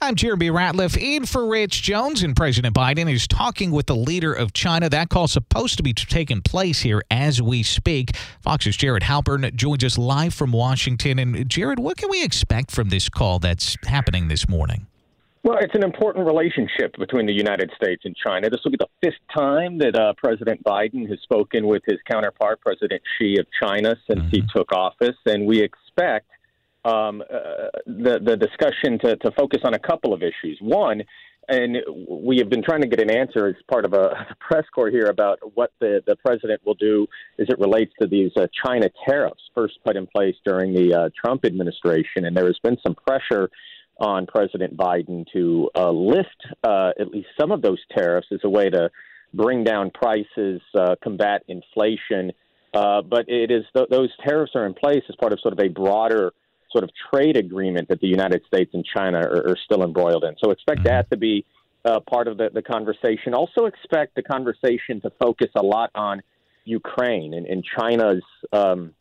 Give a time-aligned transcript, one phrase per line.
[0.00, 4.32] I'm Jeremy Ratliff in for Rich Jones, and President Biden is talking with the leader
[4.32, 4.88] of China.
[4.88, 8.14] That call supposed to be taking place here as we speak.
[8.40, 11.18] Fox's Jared Halperin joins us live from Washington.
[11.18, 14.86] And Jared, what can we expect from this call that's happening this morning?
[15.42, 18.48] Well, it's an important relationship between the United States and China.
[18.48, 22.60] This will be the fifth time that uh, President Biden has spoken with his counterpart,
[22.60, 24.30] President Xi of China, since mm-hmm.
[24.30, 26.30] he took office, and we expect
[26.88, 30.58] um, uh, the the discussion to, to focus on a couple of issues.
[30.60, 31.02] One,
[31.48, 34.90] and we have been trying to get an answer as part of a press corps
[34.90, 37.06] here about what the, the president will do
[37.38, 41.08] as it relates to these uh, China tariffs first put in place during the uh,
[41.18, 42.24] Trump administration.
[42.24, 43.50] And there has been some pressure
[44.00, 48.48] on President Biden to uh, lift uh, at least some of those tariffs as a
[48.48, 48.90] way to
[49.34, 52.32] bring down prices, uh, combat inflation.
[52.74, 55.60] Uh, but it is th- those tariffs are in place as part of sort of
[55.60, 56.32] a broader
[56.70, 60.34] sort of trade agreement that the United States and China are, are still embroiled in.
[60.42, 60.88] So expect mm-hmm.
[60.88, 61.44] that to be
[61.84, 63.34] uh, part of the, the conversation.
[63.34, 66.22] Also expect the conversation to focus a lot on
[66.64, 68.94] Ukraine and, and China's um,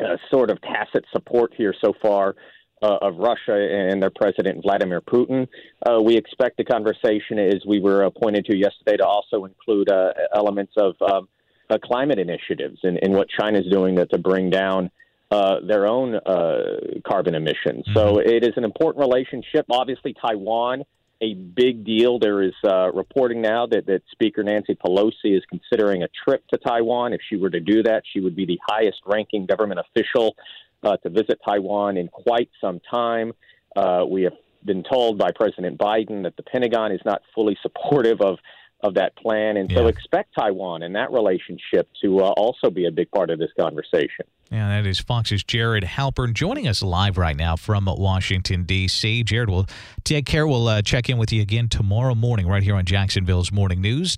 [0.00, 2.36] uh, sort of tacit support here so far.
[2.80, 3.56] Uh, of Russia
[3.90, 5.48] and their president Vladimir Putin.
[5.84, 9.90] Uh, we expect the conversation, as we were uh, pointed to yesterday, to also include
[9.90, 11.28] uh, elements of um,
[11.70, 14.92] uh, climate initiatives and, and what China is doing to, to bring down
[15.30, 16.62] uh, their own uh,
[17.06, 17.84] carbon emissions.
[17.86, 17.94] Mm-hmm.
[17.94, 19.66] So it is an important relationship.
[19.70, 20.84] Obviously, Taiwan,
[21.20, 22.18] a big deal.
[22.18, 26.58] There is uh, reporting now that, that Speaker Nancy Pelosi is considering a trip to
[26.58, 27.12] Taiwan.
[27.12, 30.36] If she were to do that, she would be the highest ranking government official
[30.82, 33.32] uh, to visit Taiwan in quite some time.
[33.76, 34.34] Uh, we have
[34.64, 38.38] been told by President Biden that the Pentagon is not fully supportive of
[38.80, 39.56] of that plan.
[39.56, 39.78] And yeah.
[39.78, 43.50] so expect Taiwan and that relationship to uh, also be a big part of this
[43.58, 44.24] conversation.
[44.50, 49.22] Yeah, that is Fox's Jared Halperin joining us live right now from Washington, D.C.
[49.24, 49.66] Jared, we'll
[50.04, 50.46] take care.
[50.46, 54.16] We'll uh, check in with you again tomorrow morning right here on Jacksonville's Morning News.